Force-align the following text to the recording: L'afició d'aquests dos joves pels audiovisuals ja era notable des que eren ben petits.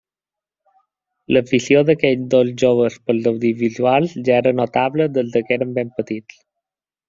L'afició 1.35 1.83
d'aquests 1.89 2.25
dos 2.35 2.49
joves 2.63 2.97
pels 3.11 3.29
audiovisuals 3.35 4.19
ja 4.31 4.41
era 4.45 4.57
notable 4.65 5.11
des 5.19 5.33
que 5.41 5.61
eren 5.61 5.81
ben 5.81 5.97
petits. 6.03 6.45